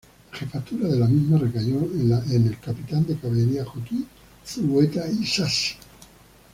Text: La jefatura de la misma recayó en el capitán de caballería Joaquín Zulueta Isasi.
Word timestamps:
La 0.31 0.39
jefatura 0.39 0.87
de 0.89 0.97
la 0.97 1.05
misma 1.07 1.37
recayó 1.37 1.75
en 1.75 2.47
el 2.47 2.59
capitán 2.59 3.05
de 3.05 3.15
caballería 3.19 3.63
Joaquín 3.63 4.07
Zulueta 4.43 5.07
Isasi. 5.07 5.75